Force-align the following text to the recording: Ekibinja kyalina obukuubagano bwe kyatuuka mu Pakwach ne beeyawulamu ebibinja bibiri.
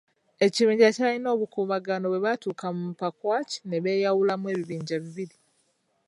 Ekibinja 0.45 0.89
kyalina 0.95 1.29
obukuubagano 1.35 2.05
bwe 2.09 2.21
kyatuuka 2.23 2.67
mu 2.77 2.85
Pakwach 3.01 3.53
ne 3.69 3.77
beeyawulamu 3.83 4.45
ebibinja 4.53 4.95
bibiri. 5.03 5.35